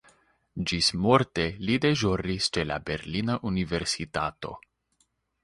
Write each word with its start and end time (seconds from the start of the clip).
Ĝismorte 0.69 1.45
li 1.67 1.75
deĵoris 1.83 2.47
ĉe 2.57 2.65
la 2.71 2.79
berlina 2.89 3.37
universitato. 3.53 4.57